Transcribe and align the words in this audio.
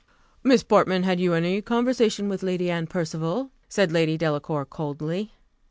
'""Miss 0.43 0.63
Portman, 0.63 1.03
had 1.03 1.19
you 1.19 1.35
any 1.35 1.61
conversation 1.61 2.27
with 2.27 2.41
Lady 2.41 2.71
Anne 2.71 2.87
Percival?" 2.87 3.51
said 3.69 3.91
Lady 3.91 4.17
Delacour, 4.17 4.65
coldly. 4.65 5.33